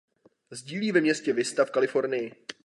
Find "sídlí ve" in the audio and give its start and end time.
0.53-1.01